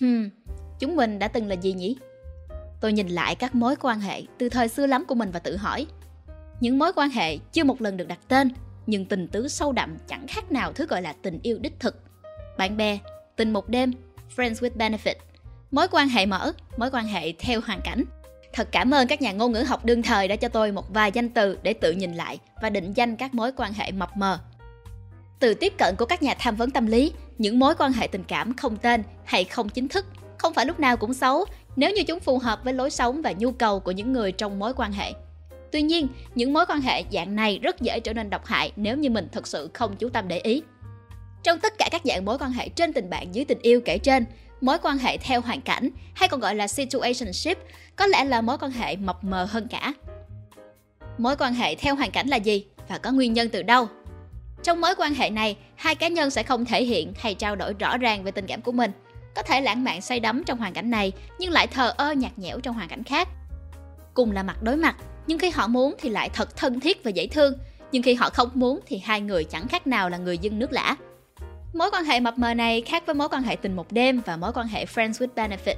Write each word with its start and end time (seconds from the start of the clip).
Hmm, 0.00 0.30
chúng 0.78 0.96
mình 0.96 1.18
đã 1.18 1.28
từng 1.28 1.46
là 1.46 1.54
gì 1.54 1.72
nhỉ? 1.72 1.96
Tôi 2.80 2.92
nhìn 2.92 3.08
lại 3.08 3.34
các 3.34 3.54
mối 3.54 3.76
quan 3.76 4.00
hệ 4.00 4.22
từ 4.38 4.48
thời 4.48 4.68
xưa 4.68 4.86
lắm 4.86 5.04
của 5.04 5.14
mình 5.14 5.30
và 5.30 5.38
tự 5.38 5.56
hỏi. 5.56 5.86
Những 6.60 6.78
mối 6.78 6.92
quan 6.92 7.10
hệ 7.10 7.38
chưa 7.52 7.64
một 7.64 7.82
lần 7.82 7.96
được 7.96 8.08
đặt 8.08 8.18
tên, 8.28 8.50
nhưng 8.86 9.04
tình 9.04 9.28
tứ 9.28 9.48
sâu 9.48 9.72
đậm 9.72 9.96
chẳng 10.06 10.26
khác 10.28 10.52
nào 10.52 10.72
thứ 10.72 10.86
gọi 10.86 11.02
là 11.02 11.12
tình 11.12 11.38
yêu 11.42 11.58
đích 11.58 11.80
thực. 11.80 11.96
Bạn 12.58 12.76
bè, 12.76 12.98
tình 13.36 13.52
một 13.52 13.68
đêm, 13.68 13.92
friends 14.36 14.54
with 14.54 14.76
benefit, 14.76 15.14
mối 15.70 15.88
quan 15.90 16.08
hệ 16.08 16.26
mở, 16.26 16.52
mối 16.76 16.90
quan 16.90 17.06
hệ 17.06 17.32
theo 17.32 17.60
hoàn 17.60 17.80
cảnh. 17.84 18.04
Thật 18.52 18.68
cảm 18.72 18.94
ơn 18.94 19.06
các 19.06 19.22
nhà 19.22 19.32
ngôn 19.32 19.52
ngữ 19.52 19.62
học 19.62 19.84
đương 19.84 20.02
thời 20.02 20.28
đã 20.28 20.36
cho 20.36 20.48
tôi 20.48 20.72
một 20.72 20.94
vài 20.94 21.12
danh 21.12 21.28
từ 21.28 21.58
để 21.62 21.72
tự 21.72 21.92
nhìn 21.92 22.14
lại 22.14 22.38
và 22.62 22.70
định 22.70 22.92
danh 22.92 23.16
các 23.16 23.34
mối 23.34 23.52
quan 23.56 23.72
hệ 23.72 23.90
mập 23.92 24.16
mờ. 24.16 24.38
Từ 25.38 25.54
tiếp 25.54 25.72
cận 25.78 25.94
của 25.98 26.04
các 26.04 26.22
nhà 26.22 26.34
tham 26.38 26.56
vấn 26.56 26.70
tâm 26.70 26.86
lý, 26.86 27.12
những 27.38 27.58
mối 27.58 27.74
quan 27.74 27.92
hệ 27.92 28.06
tình 28.06 28.24
cảm 28.28 28.56
không 28.56 28.76
tên 28.76 29.02
hay 29.24 29.44
không 29.44 29.68
chính 29.68 29.88
thức 29.88 30.06
không 30.38 30.54
phải 30.54 30.66
lúc 30.66 30.80
nào 30.80 30.96
cũng 30.96 31.14
xấu 31.14 31.44
nếu 31.76 31.90
như 31.90 32.02
chúng 32.02 32.20
phù 32.20 32.38
hợp 32.38 32.64
với 32.64 32.74
lối 32.74 32.90
sống 32.90 33.22
và 33.22 33.32
nhu 33.32 33.52
cầu 33.52 33.80
của 33.80 33.90
những 33.90 34.12
người 34.12 34.32
trong 34.32 34.58
mối 34.58 34.74
quan 34.76 34.92
hệ. 34.92 35.12
Tuy 35.72 35.82
nhiên, 35.82 36.08
những 36.34 36.52
mối 36.52 36.66
quan 36.66 36.80
hệ 36.80 37.04
dạng 37.12 37.36
này 37.36 37.58
rất 37.62 37.80
dễ 37.80 38.00
trở 38.00 38.12
nên 38.12 38.30
độc 38.30 38.46
hại 38.46 38.72
nếu 38.76 38.96
như 38.96 39.10
mình 39.10 39.28
thực 39.32 39.46
sự 39.46 39.70
không 39.74 39.96
chú 39.96 40.08
tâm 40.08 40.28
để 40.28 40.38
ý. 40.38 40.62
Trong 41.42 41.58
tất 41.58 41.78
cả 41.78 41.88
các 41.92 42.02
dạng 42.04 42.24
mối 42.24 42.38
quan 42.38 42.52
hệ 42.52 42.68
trên 42.68 42.92
tình 42.92 43.10
bạn 43.10 43.34
dưới 43.34 43.44
tình 43.44 43.58
yêu 43.62 43.80
kể 43.84 43.98
trên, 43.98 44.24
mối 44.60 44.78
quan 44.82 44.98
hệ 44.98 45.18
theo 45.18 45.40
hoàn 45.40 45.60
cảnh 45.60 45.90
hay 46.14 46.28
còn 46.28 46.40
gọi 46.40 46.54
là 46.54 46.68
situationship 46.68 47.58
có 47.96 48.06
lẽ 48.06 48.24
là 48.24 48.40
mối 48.40 48.58
quan 48.58 48.70
hệ 48.70 48.96
mập 48.96 49.24
mờ 49.24 49.44
hơn 49.44 49.66
cả. 49.70 49.92
Mối 51.18 51.36
quan 51.36 51.54
hệ 51.54 51.74
theo 51.74 51.94
hoàn 51.94 52.10
cảnh 52.10 52.28
là 52.28 52.36
gì 52.36 52.66
và 52.88 52.98
có 52.98 53.12
nguyên 53.12 53.32
nhân 53.32 53.48
từ 53.48 53.62
đâu? 53.62 53.88
Trong 54.62 54.80
mối 54.80 54.94
quan 54.98 55.14
hệ 55.14 55.30
này, 55.30 55.56
hai 55.74 55.94
cá 55.94 56.08
nhân 56.08 56.30
sẽ 56.30 56.42
không 56.42 56.64
thể 56.64 56.84
hiện 56.84 57.12
hay 57.18 57.34
trao 57.34 57.56
đổi 57.56 57.74
rõ 57.78 57.98
ràng 57.98 58.22
về 58.22 58.30
tình 58.30 58.46
cảm 58.46 58.62
của 58.62 58.72
mình. 58.72 58.90
Có 59.34 59.42
thể 59.42 59.60
lãng 59.60 59.84
mạn 59.84 60.00
say 60.00 60.20
đắm 60.20 60.42
trong 60.46 60.58
hoàn 60.58 60.72
cảnh 60.72 60.90
này, 60.90 61.12
nhưng 61.38 61.50
lại 61.50 61.66
thờ 61.66 61.94
ơ 61.96 62.12
nhạt 62.12 62.38
nhẽo 62.38 62.60
trong 62.60 62.74
hoàn 62.74 62.88
cảnh 62.88 63.04
khác. 63.04 63.28
Cùng 64.14 64.32
là 64.32 64.42
mặt 64.42 64.62
đối 64.62 64.76
mặt, 64.76 64.96
nhưng 65.26 65.38
khi 65.38 65.50
họ 65.50 65.66
muốn 65.66 65.94
thì 65.98 66.08
lại 66.08 66.28
thật 66.28 66.56
thân 66.56 66.80
thiết 66.80 67.04
và 67.04 67.10
dễ 67.10 67.26
thương, 67.26 67.54
nhưng 67.92 68.02
khi 68.02 68.14
họ 68.14 68.30
không 68.30 68.50
muốn 68.54 68.80
thì 68.86 68.98
hai 68.98 69.20
người 69.20 69.44
chẳng 69.44 69.68
khác 69.68 69.86
nào 69.86 70.10
là 70.10 70.18
người 70.18 70.38
dân 70.38 70.58
nước 70.58 70.72
lã. 70.72 70.96
Mối 71.72 71.90
quan 71.92 72.04
hệ 72.04 72.20
mập 72.20 72.38
mờ 72.38 72.54
này 72.54 72.80
khác 72.86 73.02
với 73.06 73.14
mối 73.14 73.28
quan 73.28 73.42
hệ 73.42 73.56
tình 73.56 73.76
một 73.76 73.92
đêm 73.92 74.20
và 74.26 74.36
mối 74.36 74.52
quan 74.54 74.66
hệ 74.66 74.84
friends 74.84 75.12
with 75.12 75.28
benefit, 75.34 75.74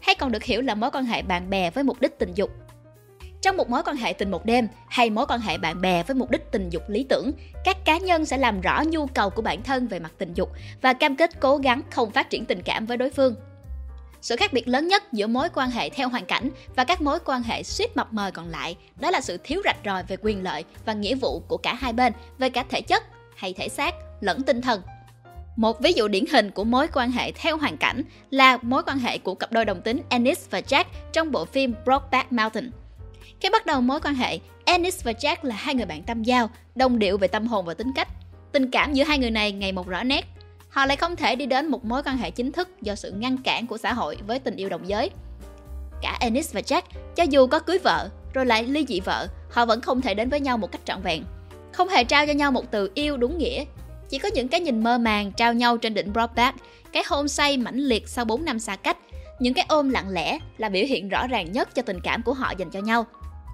hay 0.00 0.14
còn 0.14 0.32
được 0.32 0.44
hiểu 0.44 0.62
là 0.62 0.74
mối 0.74 0.90
quan 0.90 1.04
hệ 1.04 1.22
bạn 1.22 1.50
bè 1.50 1.70
với 1.70 1.84
mục 1.84 2.00
đích 2.00 2.18
tình 2.18 2.34
dục. 2.34 2.50
Trong 3.42 3.56
một 3.56 3.70
mối 3.70 3.82
quan 3.86 3.96
hệ 3.96 4.12
tình 4.12 4.30
một 4.30 4.44
đêm 4.44 4.68
hay 4.88 5.10
mối 5.10 5.26
quan 5.28 5.40
hệ 5.40 5.58
bạn 5.58 5.80
bè 5.80 6.02
với 6.02 6.14
mục 6.14 6.30
đích 6.30 6.52
tình 6.52 6.70
dục 6.70 6.82
lý 6.88 7.06
tưởng, 7.08 7.32
các 7.64 7.76
cá 7.84 7.98
nhân 7.98 8.24
sẽ 8.24 8.38
làm 8.38 8.60
rõ 8.60 8.82
nhu 8.86 9.06
cầu 9.06 9.30
của 9.30 9.42
bản 9.42 9.62
thân 9.62 9.88
về 9.88 9.98
mặt 9.98 10.12
tình 10.18 10.34
dục 10.34 10.50
và 10.82 10.92
cam 10.92 11.16
kết 11.16 11.40
cố 11.40 11.56
gắng 11.56 11.82
không 11.90 12.10
phát 12.10 12.30
triển 12.30 12.44
tình 12.44 12.62
cảm 12.62 12.86
với 12.86 12.96
đối 12.96 13.10
phương. 13.10 13.34
Sự 14.20 14.36
khác 14.36 14.52
biệt 14.52 14.68
lớn 14.68 14.88
nhất 14.88 15.12
giữa 15.12 15.26
mối 15.26 15.48
quan 15.54 15.70
hệ 15.70 15.90
theo 15.90 16.08
hoàn 16.08 16.24
cảnh 16.24 16.50
và 16.76 16.84
các 16.84 17.02
mối 17.02 17.18
quan 17.24 17.42
hệ 17.42 17.62
suýt 17.62 17.96
mập 17.96 18.12
mờ 18.12 18.30
còn 18.34 18.48
lại 18.48 18.76
đó 19.00 19.10
là 19.10 19.20
sự 19.20 19.38
thiếu 19.44 19.62
rạch 19.64 19.78
ròi 19.84 20.02
về 20.02 20.16
quyền 20.22 20.42
lợi 20.42 20.64
và 20.84 20.92
nghĩa 20.92 21.14
vụ 21.14 21.40
của 21.48 21.56
cả 21.56 21.74
hai 21.74 21.92
bên 21.92 22.12
về 22.38 22.50
cả 22.50 22.64
thể 22.68 22.80
chất 22.80 23.02
hay 23.36 23.52
thể 23.52 23.68
xác 23.68 23.94
lẫn 24.20 24.42
tinh 24.42 24.60
thần. 24.60 24.82
Một 25.56 25.80
ví 25.80 25.92
dụ 25.92 26.08
điển 26.08 26.24
hình 26.32 26.50
của 26.50 26.64
mối 26.64 26.88
quan 26.92 27.10
hệ 27.10 27.32
theo 27.32 27.56
hoàn 27.56 27.76
cảnh 27.76 28.02
là 28.30 28.58
mối 28.62 28.82
quan 28.86 28.98
hệ 28.98 29.18
của 29.18 29.34
cặp 29.34 29.52
đôi 29.52 29.64
đồng 29.64 29.82
tính 29.82 30.02
Ennis 30.08 30.50
và 30.50 30.60
Jack 30.60 30.84
trong 31.12 31.32
bộ 31.32 31.44
phim 31.44 31.74
Brokeback 31.84 32.32
Mountain. 32.32 32.70
Khi 33.40 33.48
bắt 33.52 33.66
đầu 33.66 33.80
mối 33.80 34.00
quan 34.00 34.14
hệ, 34.14 34.38
Ennis 34.64 35.04
và 35.04 35.12
Jack 35.12 35.36
là 35.42 35.54
hai 35.54 35.74
người 35.74 35.86
bạn 35.86 36.02
tâm 36.02 36.22
giao, 36.22 36.50
đồng 36.74 36.98
điệu 36.98 37.18
về 37.18 37.28
tâm 37.28 37.46
hồn 37.46 37.64
và 37.64 37.74
tính 37.74 37.92
cách. 37.94 38.08
Tình 38.52 38.70
cảm 38.70 38.92
giữa 38.92 39.04
hai 39.04 39.18
người 39.18 39.30
này 39.30 39.52
ngày 39.52 39.72
một 39.72 39.88
rõ 39.88 40.02
nét. 40.02 40.26
Họ 40.68 40.86
lại 40.86 40.96
không 40.96 41.16
thể 41.16 41.36
đi 41.36 41.46
đến 41.46 41.66
một 41.66 41.84
mối 41.84 42.02
quan 42.02 42.16
hệ 42.16 42.30
chính 42.30 42.52
thức 42.52 42.68
do 42.82 42.94
sự 42.94 43.10
ngăn 43.10 43.36
cản 43.36 43.66
của 43.66 43.78
xã 43.78 43.92
hội 43.92 44.16
với 44.26 44.38
tình 44.38 44.56
yêu 44.56 44.68
đồng 44.68 44.88
giới. 44.88 45.10
Cả 46.02 46.16
Ennis 46.20 46.54
và 46.54 46.60
Jack, 46.60 46.82
cho 47.16 47.22
dù 47.22 47.46
có 47.46 47.58
cưới 47.58 47.78
vợ, 47.78 48.08
rồi 48.34 48.46
lại 48.46 48.64
ly 48.64 48.84
dị 48.88 49.00
vợ, 49.00 49.26
họ 49.50 49.66
vẫn 49.66 49.80
không 49.80 50.00
thể 50.00 50.14
đến 50.14 50.28
với 50.28 50.40
nhau 50.40 50.58
một 50.58 50.72
cách 50.72 50.80
trọn 50.84 51.02
vẹn. 51.02 51.24
Không 51.72 51.88
hề 51.88 52.04
trao 52.04 52.26
cho 52.26 52.32
nhau 52.32 52.52
một 52.52 52.70
từ 52.70 52.90
yêu 52.94 53.16
đúng 53.16 53.38
nghĩa, 53.38 53.64
chỉ 54.10 54.18
có 54.18 54.28
những 54.34 54.48
cái 54.48 54.60
nhìn 54.60 54.82
mơ 54.82 54.98
màng 54.98 55.32
trao 55.32 55.54
nhau 55.54 55.76
trên 55.76 55.94
đỉnh 55.94 56.12
Broadback, 56.12 56.58
cái 56.92 57.02
hôn 57.06 57.28
say 57.28 57.56
mãnh 57.56 57.78
liệt 57.78 58.08
sau 58.08 58.24
4 58.24 58.44
năm 58.44 58.58
xa 58.58 58.76
cách, 58.76 58.96
những 59.38 59.54
cái 59.54 59.64
ôm 59.68 59.90
lặng 59.90 60.08
lẽ 60.08 60.38
là 60.58 60.68
biểu 60.68 60.84
hiện 60.84 61.08
rõ 61.08 61.26
ràng 61.26 61.52
nhất 61.52 61.74
cho 61.74 61.82
tình 61.82 62.00
cảm 62.00 62.22
của 62.22 62.34
họ 62.34 62.52
dành 62.58 62.70
cho 62.70 62.80
nhau. 62.80 63.06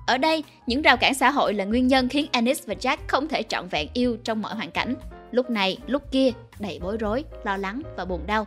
Ở 0.07 0.19
đây, 0.19 0.45
những 0.67 0.83
rào 0.83 0.97
cản 0.97 1.15
xã 1.15 1.31
hội 1.31 1.55
là 1.55 1.65
nguyên 1.65 1.87
nhân 1.87 2.09
khiến 2.09 2.27
Anis 2.33 2.67
và 2.67 2.75
Jack 2.75 2.97
không 3.07 3.29
thể 3.29 3.43
trọn 3.43 3.69
vẹn 3.69 3.89
yêu 3.93 4.17
trong 4.25 4.43
mọi 4.43 4.55
hoàn 4.55 4.71
cảnh. 4.71 4.95
Lúc 5.31 5.51
này, 5.51 5.79
lúc 5.87 6.03
kia, 6.13 6.31
đầy 6.59 6.79
bối 6.83 6.97
rối, 6.97 7.25
lo 7.45 7.57
lắng 7.57 7.83
và 7.97 8.05
buồn 8.05 8.27
đau. 8.27 8.47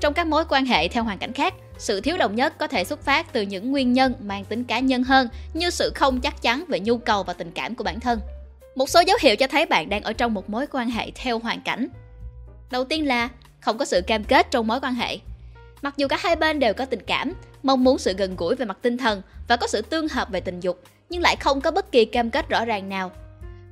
Trong 0.00 0.14
các 0.14 0.26
mối 0.26 0.44
quan 0.48 0.66
hệ 0.66 0.88
theo 0.88 1.04
hoàn 1.04 1.18
cảnh 1.18 1.32
khác, 1.32 1.54
sự 1.78 2.00
thiếu 2.00 2.16
đồng 2.16 2.34
nhất 2.34 2.58
có 2.58 2.66
thể 2.66 2.84
xuất 2.84 3.02
phát 3.02 3.32
từ 3.32 3.42
những 3.42 3.70
nguyên 3.70 3.92
nhân 3.92 4.14
mang 4.20 4.44
tính 4.44 4.64
cá 4.64 4.78
nhân 4.78 5.04
hơn 5.04 5.28
như 5.54 5.70
sự 5.70 5.92
không 5.94 6.20
chắc 6.20 6.42
chắn 6.42 6.64
về 6.68 6.80
nhu 6.80 6.98
cầu 6.98 7.22
và 7.22 7.32
tình 7.32 7.50
cảm 7.50 7.74
của 7.74 7.84
bản 7.84 8.00
thân. 8.00 8.20
Một 8.76 8.88
số 8.90 9.00
dấu 9.06 9.18
hiệu 9.20 9.36
cho 9.36 9.46
thấy 9.46 9.66
bạn 9.66 9.88
đang 9.88 10.02
ở 10.02 10.12
trong 10.12 10.34
một 10.34 10.50
mối 10.50 10.66
quan 10.72 10.90
hệ 10.90 11.10
theo 11.14 11.38
hoàn 11.38 11.60
cảnh. 11.60 11.88
Đầu 12.70 12.84
tiên 12.84 13.06
là 13.06 13.28
không 13.60 13.78
có 13.78 13.84
sự 13.84 14.00
cam 14.06 14.24
kết 14.24 14.50
trong 14.50 14.66
mối 14.66 14.80
quan 14.82 14.94
hệ. 14.94 15.18
Mặc 15.82 15.94
dù 15.96 16.08
cả 16.08 16.16
hai 16.20 16.36
bên 16.36 16.58
đều 16.58 16.74
có 16.74 16.84
tình 16.84 17.02
cảm, 17.06 17.32
mong 17.62 17.84
muốn 17.84 17.98
sự 17.98 18.14
gần 18.18 18.36
gũi 18.36 18.54
về 18.54 18.64
mặt 18.64 18.78
tinh 18.82 18.98
thần 18.98 19.22
và 19.48 19.56
có 19.56 19.66
sự 19.66 19.82
tương 19.82 20.08
hợp 20.08 20.28
về 20.30 20.40
tình 20.40 20.60
dục, 20.60 20.82
nhưng 21.10 21.22
lại 21.22 21.36
không 21.36 21.60
có 21.60 21.70
bất 21.70 21.92
kỳ 21.92 22.04
cam 22.04 22.30
kết 22.30 22.48
rõ 22.48 22.64
ràng 22.64 22.88
nào. 22.88 23.10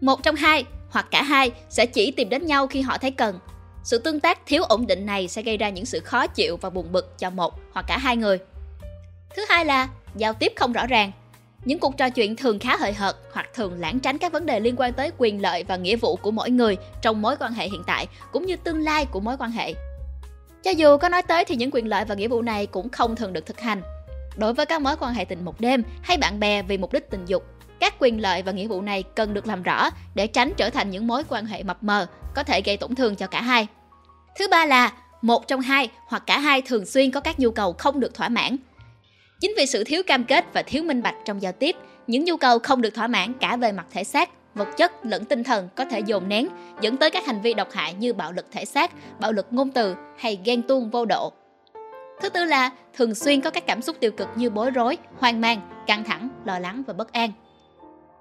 Một 0.00 0.22
trong 0.22 0.34
hai 0.34 0.64
hoặc 0.90 1.06
cả 1.10 1.22
hai 1.22 1.50
sẽ 1.68 1.86
chỉ 1.86 2.10
tìm 2.10 2.28
đến 2.28 2.46
nhau 2.46 2.66
khi 2.66 2.80
họ 2.80 2.98
thấy 2.98 3.10
cần. 3.10 3.38
Sự 3.82 3.98
tương 3.98 4.20
tác 4.20 4.46
thiếu 4.46 4.62
ổn 4.62 4.86
định 4.86 5.06
này 5.06 5.28
sẽ 5.28 5.42
gây 5.42 5.56
ra 5.56 5.68
những 5.68 5.86
sự 5.86 6.00
khó 6.00 6.26
chịu 6.26 6.56
và 6.56 6.70
buồn 6.70 6.92
bực 6.92 7.18
cho 7.18 7.30
một 7.30 7.54
hoặc 7.72 7.84
cả 7.88 7.98
hai 7.98 8.16
người. 8.16 8.38
Thứ 9.36 9.42
hai 9.48 9.64
là 9.64 9.88
giao 10.16 10.32
tiếp 10.32 10.52
không 10.56 10.72
rõ 10.72 10.86
ràng. 10.86 11.12
Những 11.64 11.78
cuộc 11.78 11.96
trò 11.96 12.10
chuyện 12.10 12.36
thường 12.36 12.58
khá 12.58 12.76
hời 12.76 12.92
hợt 12.92 13.16
hoặc 13.32 13.46
thường 13.54 13.80
lãng 13.80 14.00
tránh 14.00 14.18
các 14.18 14.32
vấn 14.32 14.46
đề 14.46 14.60
liên 14.60 14.74
quan 14.78 14.92
tới 14.92 15.10
quyền 15.18 15.42
lợi 15.42 15.64
và 15.64 15.76
nghĩa 15.76 15.96
vụ 15.96 16.16
của 16.16 16.30
mỗi 16.30 16.50
người 16.50 16.76
trong 17.02 17.22
mối 17.22 17.36
quan 17.40 17.52
hệ 17.52 17.68
hiện 17.68 17.82
tại 17.86 18.06
cũng 18.32 18.46
như 18.46 18.56
tương 18.56 18.78
lai 18.78 19.06
của 19.06 19.20
mối 19.20 19.36
quan 19.38 19.50
hệ. 19.50 19.74
Cho 20.62 20.70
dù 20.70 20.96
có 20.96 21.08
nói 21.08 21.22
tới 21.22 21.44
thì 21.44 21.56
những 21.56 21.70
quyền 21.72 21.88
lợi 21.88 22.04
và 22.04 22.14
nghĩa 22.14 22.28
vụ 22.28 22.42
này 22.42 22.66
cũng 22.66 22.88
không 22.88 23.16
thường 23.16 23.32
được 23.32 23.46
thực 23.46 23.60
hành. 23.60 23.82
Đối 24.36 24.54
với 24.54 24.66
các 24.66 24.82
mối 24.82 24.96
quan 25.00 25.14
hệ 25.14 25.24
tình 25.24 25.44
một 25.44 25.60
đêm 25.60 25.82
hay 26.02 26.16
bạn 26.16 26.40
bè 26.40 26.62
vì 26.62 26.78
mục 26.78 26.92
đích 26.92 27.10
tình 27.10 27.24
dục, 27.24 27.44
các 27.80 27.94
quyền 27.98 28.20
lợi 28.20 28.42
và 28.42 28.52
nghĩa 28.52 28.66
vụ 28.66 28.82
này 28.82 29.02
cần 29.02 29.34
được 29.34 29.46
làm 29.46 29.62
rõ 29.62 29.90
để 30.14 30.26
tránh 30.26 30.52
trở 30.56 30.70
thành 30.70 30.90
những 30.90 31.06
mối 31.06 31.22
quan 31.28 31.46
hệ 31.46 31.62
mập 31.62 31.82
mờ 31.82 32.06
có 32.34 32.42
thể 32.42 32.62
gây 32.64 32.76
tổn 32.76 32.94
thương 32.94 33.16
cho 33.16 33.26
cả 33.26 33.42
hai. 33.42 33.66
Thứ 34.38 34.48
ba 34.48 34.66
là 34.66 34.92
một 35.22 35.48
trong 35.48 35.60
hai 35.60 35.88
hoặc 36.06 36.22
cả 36.26 36.38
hai 36.38 36.62
thường 36.62 36.86
xuyên 36.86 37.10
có 37.10 37.20
các 37.20 37.40
nhu 37.40 37.50
cầu 37.50 37.72
không 37.72 38.00
được 38.00 38.14
thỏa 38.14 38.28
mãn. 38.28 38.56
Chính 39.44 39.54
vì 39.56 39.66
sự 39.66 39.84
thiếu 39.84 40.02
cam 40.06 40.24
kết 40.24 40.44
và 40.52 40.62
thiếu 40.62 40.82
minh 40.82 41.02
bạch 41.02 41.14
trong 41.24 41.42
giao 41.42 41.52
tiếp, 41.52 41.76
những 42.06 42.24
nhu 42.24 42.36
cầu 42.36 42.58
không 42.58 42.82
được 42.82 42.94
thỏa 42.94 43.06
mãn 43.06 43.32
cả 43.40 43.56
về 43.56 43.72
mặt 43.72 43.86
thể 43.92 44.04
xác, 44.04 44.30
vật 44.54 44.68
chất 44.76 44.92
lẫn 45.06 45.24
tinh 45.24 45.44
thần 45.44 45.68
có 45.76 45.84
thể 45.84 46.00
dồn 46.00 46.28
nén, 46.28 46.48
dẫn 46.80 46.96
tới 46.96 47.10
các 47.10 47.26
hành 47.26 47.40
vi 47.42 47.54
độc 47.54 47.72
hại 47.72 47.94
như 47.94 48.12
bạo 48.12 48.32
lực 48.32 48.46
thể 48.52 48.64
xác, 48.64 48.90
bạo 49.20 49.32
lực 49.32 49.46
ngôn 49.50 49.70
từ 49.70 49.94
hay 50.18 50.38
ghen 50.44 50.62
tuông 50.62 50.90
vô 50.90 51.04
độ. 51.04 51.32
Thứ 52.20 52.28
tư 52.28 52.44
là 52.44 52.70
thường 52.94 53.14
xuyên 53.14 53.40
có 53.40 53.50
các 53.50 53.66
cảm 53.66 53.82
xúc 53.82 53.96
tiêu 54.00 54.10
cực 54.10 54.28
như 54.36 54.50
bối 54.50 54.70
rối, 54.70 54.96
hoang 55.18 55.40
mang, 55.40 55.84
căng 55.86 56.04
thẳng, 56.04 56.28
lo 56.44 56.58
lắng 56.58 56.82
và 56.86 56.94
bất 56.94 57.12
an. 57.12 57.32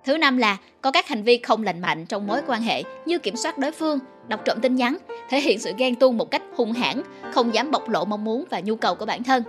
Thứ 0.05 0.17
năm 0.17 0.37
là 0.37 0.57
có 0.81 0.91
các 0.91 1.07
hành 1.07 1.23
vi 1.23 1.37
không 1.37 1.63
lành 1.63 1.81
mạnh 1.81 2.05
trong 2.05 2.27
mối 2.27 2.41
quan 2.47 2.61
hệ 2.61 2.83
như 3.05 3.19
kiểm 3.19 3.35
soát 3.35 3.57
đối 3.57 3.71
phương, 3.71 3.99
đọc 4.27 4.41
trộm 4.45 4.59
tin 4.61 4.75
nhắn, 4.75 4.97
thể 5.29 5.39
hiện 5.39 5.59
sự 5.59 5.73
ghen 5.77 5.95
tuông 5.95 6.17
một 6.17 6.31
cách 6.31 6.43
hung 6.55 6.71
hãn, 6.71 7.01
không 7.31 7.53
dám 7.53 7.71
bộc 7.71 7.89
lộ 7.89 8.05
mong 8.05 8.23
muốn 8.23 8.45
và 8.49 8.59
nhu 8.59 8.75
cầu 8.75 8.95
của 8.95 9.05
bản 9.05 9.23
thân. 9.23 9.43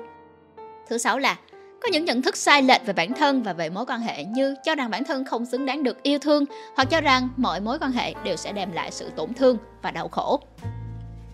Thứ 0.88 0.98
sáu 0.98 1.18
là 1.18 1.36
có 1.84 1.90
những 1.92 2.04
nhận 2.04 2.22
thức 2.22 2.36
sai 2.36 2.62
lệch 2.62 2.86
về 2.86 2.92
bản 2.92 3.12
thân 3.12 3.42
và 3.42 3.52
về 3.52 3.70
mối 3.70 3.86
quan 3.86 4.00
hệ 4.00 4.24
như 4.24 4.54
cho 4.64 4.74
rằng 4.74 4.90
bản 4.90 5.04
thân 5.04 5.24
không 5.24 5.46
xứng 5.46 5.66
đáng 5.66 5.82
được 5.82 6.02
yêu 6.02 6.18
thương 6.18 6.44
hoặc 6.76 6.84
cho 6.84 7.00
rằng 7.00 7.28
mọi 7.36 7.60
mối 7.60 7.78
quan 7.78 7.92
hệ 7.92 8.14
đều 8.24 8.36
sẽ 8.36 8.52
đem 8.52 8.72
lại 8.72 8.90
sự 8.90 9.10
tổn 9.16 9.34
thương 9.34 9.58
và 9.82 9.90
đau 9.90 10.08
khổ. 10.08 10.40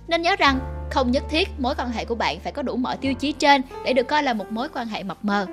Nên 0.09 0.23
nhớ 0.23 0.37
rằng 0.37 0.59
không 0.91 1.11
nhất 1.11 1.23
thiết 1.31 1.49
mối 1.59 1.75
quan 1.79 1.91
hệ 1.91 2.05
của 2.05 2.15
bạn 2.15 2.41
phải 2.41 2.53
có 2.53 2.63
đủ 2.63 2.77
mọi 2.77 2.97
tiêu 2.97 3.15
chí 3.15 3.33
trên 3.33 3.63
để 3.85 3.93
được 3.93 4.09
coi 4.09 4.23
là 4.23 4.33
một 4.33 4.53
mối 4.53 4.69
quan 4.69 4.87
hệ 4.87 5.03
mập 5.03 5.25
mờ. 5.25 5.47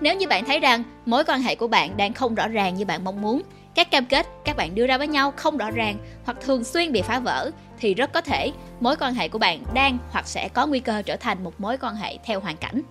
Nếu 0.00 0.16
như 0.16 0.28
bạn 0.28 0.44
thấy 0.44 0.60
rằng 0.60 0.82
mối 1.06 1.24
quan 1.24 1.42
hệ 1.42 1.54
của 1.54 1.68
bạn 1.68 1.96
đang 1.96 2.14
không 2.14 2.34
rõ 2.34 2.48
ràng 2.48 2.74
như 2.74 2.84
bạn 2.84 3.04
mong 3.04 3.22
muốn, 3.22 3.42
các 3.74 3.90
cam 3.90 4.04
kết 4.04 4.26
các 4.44 4.56
bạn 4.56 4.74
đưa 4.74 4.86
ra 4.86 4.98
với 4.98 5.08
nhau 5.08 5.32
không 5.36 5.56
rõ 5.56 5.70
ràng 5.70 5.96
hoặc 6.24 6.36
thường 6.40 6.64
xuyên 6.64 6.92
bị 6.92 7.02
phá 7.02 7.18
vỡ 7.18 7.50
thì 7.78 7.94
rất 7.94 8.12
có 8.12 8.20
thể 8.20 8.52
mối 8.80 8.96
quan 8.96 9.14
hệ 9.14 9.28
của 9.28 9.38
bạn 9.38 9.62
đang 9.74 9.98
hoặc 10.10 10.26
sẽ 10.26 10.48
có 10.48 10.66
nguy 10.66 10.80
cơ 10.80 11.02
trở 11.02 11.16
thành 11.16 11.44
một 11.44 11.60
mối 11.60 11.76
quan 11.76 11.96
hệ 11.96 12.18
theo 12.24 12.40
hoàn 12.40 12.56
cảnh. 12.56 12.82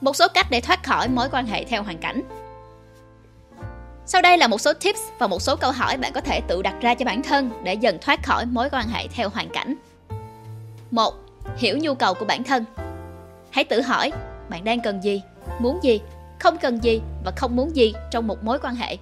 Một 0.00 0.16
số 0.16 0.28
cách 0.34 0.46
để 0.50 0.60
thoát 0.60 0.84
khỏi 0.84 1.08
mối 1.08 1.28
quan 1.32 1.46
hệ 1.46 1.64
theo 1.64 1.82
hoàn 1.82 1.98
cảnh. 1.98 2.22
Sau 4.06 4.22
đây 4.22 4.38
là 4.38 4.46
một 4.46 4.60
số 4.60 4.72
tips 4.72 5.00
và 5.18 5.26
một 5.26 5.42
số 5.42 5.56
câu 5.56 5.72
hỏi 5.72 5.96
bạn 5.96 6.12
có 6.12 6.20
thể 6.20 6.40
tự 6.40 6.62
đặt 6.62 6.74
ra 6.80 6.94
cho 6.94 7.04
bản 7.04 7.22
thân 7.22 7.50
để 7.62 7.74
dần 7.74 7.98
thoát 8.00 8.22
khỏi 8.22 8.46
mối 8.46 8.68
quan 8.72 8.88
hệ 8.88 9.08
theo 9.08 9.28
hoàn 9.28 9.48
cảnh. 9.48 9.74
1. 10.90 11.14
Hiểu 11.56 11.78
nhu 11.78 11.94
cầu 11.94 12.14
của 12.14 12.24
bản 12.24 12.44
thân. 12.44 12.64
Hãy 13.50 13.64
tự 13.64 13.80
hỏi, 13.80 14.12
bạn 14.48 14.64
đang 14.64 14.80
cần 14.80 15.00
gì, 15.02 15.22
muốn 15.58 15.78
gì, 15.82 16.00
không 16.38 16.58
cần 16.58 16.84
gì 16.84 17.00
và 17.24 17.32
không 17.36 17.56
muốn 17.56 17.76
gì 17.76 17.94
trong 18.10 18.26
một 18.26 18.44
mối 18.44 18.58
quan 18.58 18.74
hệ. 18.74 18.96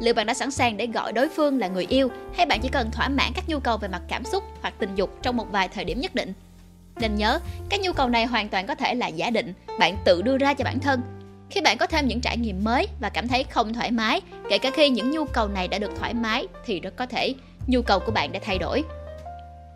liệu 0.00 0.14
bạn 0.14 0.26
đã 0.26 0.34
sẵn 0.34 0.50
sàng 0.50 0.76
để 0.76 0.86
gọi 0.86 1.12
đối 1.12 1.28
phương 1.28 1.58
là 1.58 1.68
người 1.68 1.86
yêu 1.88 2.08
hay 2.36 2.46
bạn 2.46 2.60
chỉ 2.62 2.68
cần 2.68 2.90
thỏa 2.90 3.08
mãn 3.08 3.32
các 3.34 3.44
nhu 3.48 3.58
cầu 3.60 3.76
về 3.76 3.88
mặt 3.88 4.02
cảm 4.08 4.24
xúc 4.24 4.44
hoặc 4.62 4.74
tình 4.78 4.94
dục 4.94 5.10
trong 5.22 5.36
một 5.36 5.46
vài 5.52 5.68
thời 5.68 5.84
điểm 5.84 6.00
nhất 6.00 6.14
định 6.14 6.32
nên 6.96 7.14
nhớ 7.14 7.40
các 7.68 7.80
nhu 7.80 7.92
cầu 7.92 8.08
này 8.08 8.24
hoàn 8.24 8.48
toàn 8.48 8.66
có 8.66 8.74
thể 8.74 8.94
là 8.94 9.08
giả 9.08 9.30
định. 9.30 9.52
Bạn 9.78 9.96
tự 10.04 10.22
đưa 10.22 10.38
ra 10.38 10.54
cho 10.54 10.64
bản 10.64 10.80
thân. 10.80 11.00
Khi 11.50 11.60
bạn 11.60 11.78
có 11.78 11.86
thêm 11.86 12.08
những 12.08 12.20
trải 12.20 12.36
nghiệm 12.36 12.64
mới 12.64 12.88
và 13.00 13.08
cảm 13.08 13.28
thấy 13.28 13.44
không 13.44 13.74
thoải 13.74 13.90
mái, 13.90 14.20
kể 14.50 14.58
cả 14.58 14.70
khi 14.74 14.88
những 14.88 15.10
nhu 15.10 15.24
cầu 15.24 15.48
này 15.48 15.68
đã 15.68 15.78
được 15.78 15.90
thoải 15.98 16.14
mái, 16.14 16.46
thì 16.66 16.80
rất 16.80 16.96
có 16.96 17.06
thể 17.06 17.34
nhu 17.66 17.82
cầu 17.82 18.00
của 18.00 18.12
bạn 18.12 18.32
đã 18.32 18.40
thay 18.42 18.58
đổi. 18.58 18.84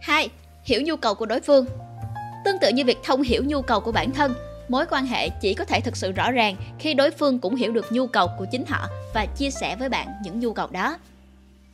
Hai, 0.00 0.28
hiểu 0.64 0.82
nhu 0.82 0.96
cầu 0.96 1.14
của 1.14 1.26
đối 1.26 1.40
phương. 1.40 1.66
Tương 2.44 2.58
tự 2.60 2.68
như 2.68 2.84
việc 2.84 2.98
thông 3.04 3.22
hiểu 3.22 3.44
nhu 3.46 3.62
cầu 3.62 3.80
của 3.80 3.92
bản 3.92 4.10
thân, 4.10 4.34
mối 4.68 4.86
quan 4.90 5.06
hệ 5.06 5.28
chỉ 5.28 5.54
có 5.54 5.64
thể 5.64 5.80
thực 5.80 5.96
sự 5.96 6.12
rõ 6.12 6.30
ràng 6.30 6.56
khi 6.78 6.94
đối 6.94 7.10
phương 7.10 7.38
cũng 7.38 7.56
hiểu 7.56 7.72
được 7.72 7.92
nhu 7.92 8.06
cầu 8.06 8.28
của 8.38 8.46
chính 8.50 8.64
họ 8.66 8.88
và 9.14 9.26
chia 9.26 9.50
sẻ 9.50 9.76
với 9.76 9.88
bạn 9.88 10.08
những 10.24 10.40
nhu 10.40 10.52
cầu 10.52 10.66
đó. 10.70 10.98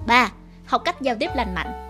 3. 0.06 0.32
Học 0.66 0.82
cách 0.84 1.00
giao 1.00 1.14
tiếp 1.20 1.30
lành 1.34 1.54
mạnh. 1.54 1.83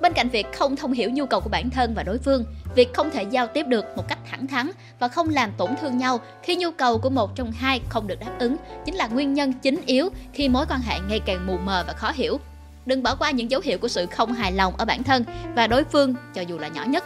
Bên 0.00 0.12
cạnh 0.12 0.28
việc 0.28 0.46
không 0.52 0.76
thông 0.76 0.92
hiểu 0.92 1.10
nhu 1.10 1.26
cầu 1.26 1.40
của 1.40 1.48
bản 1.48 1.70
thân 1.70 1.94
và 1.94 2.02
đối 2.02 2.18
phương, 2.18 2.44
việc 2.74 2.94
không 2.94 3.10
thể 3.10 3.22
giao 3.22 3.46
tiếp 3.46 3.66
được 3.66 3.84
một 3.96 4.08
cách 4.08 4.18
thẳng 4.30 4.46
thắn 4.46 4.70
và 4.98 5.08
không 5.08 5.28
làm 5.28 5.52
tổn 5.56 5.70
thương 5.80 5.98
nhau 5.98 6.20
khi 6.42 6.56
nhu 6.56 6.70
cầu 6.70 6.98
của 6.98 7.10
một 7.10 7.36
trong 7.36 7.52
hai 7.52 7.80
không 7.88 8.06
được 8.06 8.20
đáp 8.20 8.32
ứng 8.38 8.56
chính 8.84 8.94
là 8.94 9.06
nguyên 9.06 9.34
nhân 9.34 9.52
chính 9.52 9.80
yếu 9.86 10.08
khi 10.32 10.48
mối 10.48 10.66
quan 10.68 10.80
hệ 10.80 10.98
ngày 11.08 11.20
càng 11.26 11.46
mù 11.46 11.58
mờ 11.64 11.84
và 11.86 11.92
khó 11.92 12.12
hiểu. 12.14 12.40
Đừng 12.86 13.02
bỏ 13.02 13.14
qua 13.14 13.30
những 13.30 13.50
dấu 13.50 13.60
hiệu 13.64 13.78
của 13.78 13.88
sự 13.88 14.06
không 14.06 14.32
hài 14.32 14.52
lòng 14.52 14.76
ở 14.76 14.84
bản 14.84 15.02
thân 15.02 15.24
và 15.54 15.66
đối 15.66 15.84
phương 15.84 16.14
cho 16.34 16.42
dù 16.42 16.58
là 16.58 16.68
nhỏ 16.68 16.84
nhất. 16.84 17.04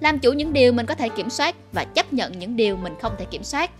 Làm 0.00 0.18
chủ 0.18 0.32
những 0.32 0.52
điều 0.52 0.72
mình 0.72 0.86
có 0.86 0.94
thể 0.94 1.08
kiểm 1.08 1.30
soát 1.30 1.54
và 1.72 1.84
chấp 1.84 2.12
nhận 2.12 2.38
những 2.38 2.56
điều 2.56 2.76
mình 2.76 2.94
không 3.02 3.12
thể 3.18 3.24
kiểm 3.24 3.44
soát. 3.44 3.70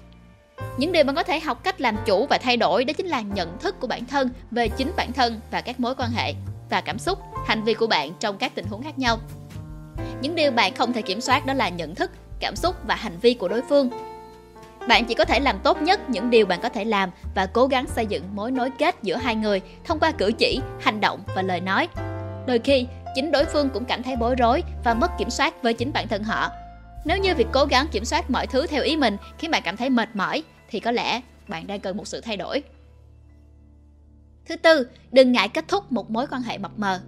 Những 0.79 0.93
điều 0.93 1.05
bạn 1.05 1.17
có 1.17 1.23
thể 1.23 1.41
học 1.41 1.65
cách 1.65 1.81
làm 1.81 1.97
chủ 2.07 2.27
và 2.27 2.39
thay 2.39 2.57
đổi 2.57 2.85
đó 2.85 2.93
chính 2.93 3.07
là 3.07 3.21
nhận 3.21 3.59
thức 3.59 3.81
của 3.81 3.87
bản 3.87 4.05
thân 4.05 4.31
về 4.51 4.69
chính 4.69 4.93
bản 4.97 5.13
thân 5.13 5.41
và 5.51 5.61
các 5.61 5.81
mối 5.81 5.95
quan 5.95 6.11
hệ 6.11 6.35
và 6.71 6.81
cảm 6.81 6.99
xúc, 6.99 7.19
hành 7.47 7.65
vi 7.65 7.75
của 7.75 7.87
bạn 7.87 8.13
trong 8.21 8.39
các 8.39 8.55
tình 8.55 8.65
huống 8.67 8.83
khác 8.83 8.99
nhau. 8.99 9.19
Những 10.21 10.35
điều 10.35 10.51
bạn 10.51 10.75
không 10.75 10.93
thể 10.93 11.03
kiểm 11.03 11.21
soát 11.21 11.47
đó 11.47 11.55
là 11.55 11.69
nhận 11.69 11.95
thức, 11.95 12.11
cảm 12.41 12.57
xúc 12.57 12.77
và 12.87 12.95
hành 12.95 13.19
vi 13.19 13.35
của 13.35 13.49
đối 13.49 13.63
phương. 13.69 13.91
Bạn 14.89 15.05
chỉ 15.05 15.15
có 15.15 15.25
thể 15.25 15.41
làm 15.41 15.59
tốt 15.59 15.83
nhất 15.83 16.11
những 16.11 16.31
điều 16.31 16.47
bạn 16.47 16.61
có 16.61 16.69
thể 16.69 16.85
làm 16.85 17.11
và 17.35 17.47
cố 17.47 17.67
gắng 17.67 17.87
xây 17.87 18.07
dựng 18.07 18.23
mối 18.35 18.51
nối 18.51 18.71
kết 18.79 18.97
giữa 19.03 19.17
hai 19.17 19.35
người 19.35 19.61
thông 19.85 20.01
qua 20.01 20.13
cử 20.13 20.33
chỉ, 20.39 20.61
hành 20.81 21.01
động 21.01 21.21
và 21.35 21.43
lời 21.43 21.61
nói. 21.61 21.89
Đôi 22.47 22.59
khi, 22.59 22.87
chính 23.15 23.31
đối 23.31 23.45
phương 23.45 23.69
cũng 23.71 23.85
cảm 23.85 24.03
thấy 24.03 24.17
bối 24.17 24.35
rối 24.35 24.63
và 24.85 24.95
mất 24.95 25.11
kiểm 25.19 25.31
soát 25.31 25.63
với 25.63 25.75
chính 25.75 25.93
bản 25.93 26.09
thân 26.09 26.25
họ. 26.25 26.51
Nếu 27.05 27.19
như 27.19 27.35
việc 27.35 27.47
cố 27.53 27.65
gắng 27.65 27.87
kiểm 27.93 28.05
soát 28.05 28.31
mọi 28.31 28.47
thứ 28.47 28.67
theo 28.67 28.83
ý 28.83 28.97
mình 28.97 29.17
khiến 29.39 29.51
bạn 29.51 29.63
cảm 29.65 29.77
thấy 29.77 29.91
mệt 29.91 30.09
mỏi 30.15 30.43
thì 30.71 30.81
có 30.81 30.91
lẽ 30.91 31.21
bạn 31.49 31.67
đang 31.67 31.81
cần 31.81 31.97
một 31.97 32.07
sự 32.07 32.21
thay 32.21 32.37
đổi. 32.37 32.63
Thứ 34.51 34.57
tư, 34.57 34.87
đừng 35.13 35.33
ngại 35.33 35.49
kết 35.49 35.69
thúc 35.69 35.93
một 35.93 36.11
mối 36.11 36.27
quan 36.31 36.43
hệ 36.43 36.59
mập 36.59 36.79
mờ. 36.79 37.01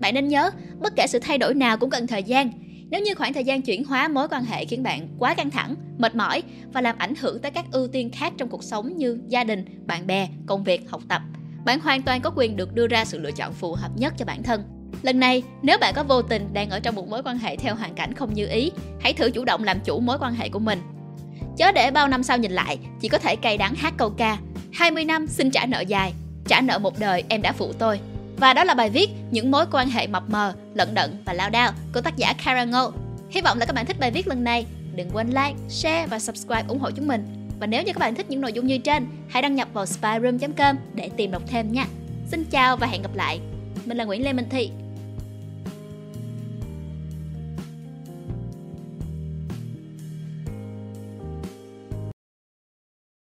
Bạn 0.00 0.14
nên 0.14 0.28
nhớ, 0.28 0.50
bất 0.80 0.96
kể 0.96 1.06
sự 1.06 1.18
thay 1.18 1.38
đổi 1.38 1.54
nào 1.54 1.76
cũng 1.76 1.90
cần 1.90 2.06
thời 2.06 2.22
gian. 2.22 2.52
Nếu 2.90 3.00
như 3.00 3.14
khoảng 3.14 3.32
thời 3.32 3.44
gian 3.44 3.62
chuyển 3.62 3.84
hóa 3.84 4.08
mối 4.08 4.28
quan 4.28 4.44
hệ 4.44 4.64
khiến 4.64 4.82
bạn 4.82 5.08
quá 5.18 5.34
căng 5.34 5.50
thẳng, 5.50 5.74
mệt 5.98 6.14
mỏi 6.14 6.42
và 6.72 6.80
làm 6.80 6.98
ảnh 6.98 7.14
hưởng 7.14 7.38
tới 7.38 7.50
các 7.50 7.64
ưu 7.72 7.88
tiên 7.88 8.10
khác 8.10 8.32
trong 8.38 8.48
cuộc 8.48 8.64
sống 8.64 8.96
như 8.96 9.18
gia 9.28 9.44
đình, 9.44 9.64
bạn 9.86 10.06
bè, 10.06 10.28
công 10.46 10.64
việc, 10.64 10.90
học 10.90 11.02
tập, 11.08 11.22
bạn 11.64 11.80
hoàn 11.80 12.02
toàn 12.02 12.20
có 12.20 12.30
quyền 12.36 12.56
được 12.56 12.74
đưa 12.74 12.86
ra 12.86 13.04
sự 13.04 13.18
lựa 13.18 13.32
chọn 13.32 13.52
phù 13.52 13.74
hợp 13.74 13.90
nhất 13.96 14.14
cho 14.18 14.24
bản 14.24 14.42
thân. 14.42 14.62
Lần 15.02 15.20
này, 15.20 15.42
nếu 15.62 15.78
bạn 15.78 15.94
có 15.94 16.04
vô 16.04 16.22
tình 16.22 16.52
đang 16.52 16.70
ở 16.70 16.80
trong 16.80 16.94
một 16.94 17.08
mối 17.08 17.22
quan 17.24 17.38
hệ 17.38 17.56
theo 17.56 17.74
hoàn 17.74 17.94
cảnh 17.94 18.14
không 18.14 18.34
như 18.34 18.46
ý, 18.46 18.72
hãy 19.00 19.12
thử 19.12 19.30
chủ 19.30 19.44
động 19.44 19.64
làm 19.64 19.80
chủ 19.84 20.00
mối 20.00 20.18
quan 20.20 20.34
hệ 20.34 20.48
của 20.48 20.58
mình. 20.58 20.78
Chớ 21.56 21.72
để 21.72 21.90
bao 21.90 22.08
năm 22.08 22.22
sau 22.22 22.38
nhìn 22.38 22.52
lại, 22.52 22.78
chỉ 23.00 23.08
có 23.08 23.18
thể 23.18 23.36
cay 23.36 23.58
đắng 23.58 23.74
hát 23.74 23.94
câu 23.96 24.10
ca 24.10 24.38
20 24.72 25.04
năm 25.04 25.26
xin 25.26 25.50
trả 25.50 25.66
nợ 25.66 25.80
dài, 25.80 26.12
trả 26.50 26.60
nợ 26.60 26.78
một 26.78 26.98
đời 26.98 27.24
em 27.28 27.42
đã 27.42 27.52
phụ 27.52 27.72
tôi. 27.78 28.00
Và 28.36 28.54
đó 28.54 28.64
là 28.64 28.74
bài 28.74 28.90
viết 28.90 29.10
Những 29.30 29.50
mối 29.50 29.64
quan 29.72 29.90
hệ 29.90 30.06
mập 30.06 30.30
mờ, 30.30 30.54
lận 30.74 30.94
đận 30.94 31.22
và 31.24 31.32
lao 31.32 31.50
đao 31.50 31.72
của 31.94 32.00
tác 32.00 32.16
giả 32.16 32.34
Kara 32.44 32.64
Ngô. 32.64 32.92
Hy 33.30 33.40
vọng 33.40 33.58
là 33.58 33.66
các 33.66 33.72
bạn 33.72 33.86
thích 33.86 34.00
bài 34.00 34.10
viết 34.10 34.28
lần 34.28 34.44
này. 34.44 34.66
Đừng 34.94 35.10
quên 35.12 35.28
like, 35.28 35.54
share 35.68 36.06
và 36.06 36.18
subscribe 36.18 36.64
ủng 36.68 36.78
hộ 36.78 36.90
chúng 36.90 37.08
mình. 37.08 37.24
Và 37.60 37.66
nếu 37.66 37.82
như 37.82 37.92
các 37.92 37.98
bạn 37.98 38.14
thích 38.14 38.30
những 38.30 38.40
nội 38.40 38.52
dung 38.52 38.66
như 38.66 38.78
trên, 38.78 39.06
hãy 39.28 39.42
đăng 39.42 39.54
nhập 39.54 39.68
vào 39.72 39.86
spyroom.com 39.86 40.76
để 40.94 41.10
tìm 41.16 41.30
đọc 41.30 41.42
thêm 41.46 41.72
nha. 41.72 41.86
Xin 42.30 42.44
chào 42.44 42.76
và 42.76 42.86
hẹn 42.86 43.02
gặp 43.02 43.14
lại. 43.14 43.40
Mình 43.84 43.96
là 43.96 44.04
Nguyễn 44.04 44.24
Lê 44.24 44.32
Minh 44.32 44.48
Thị 44.50 44.70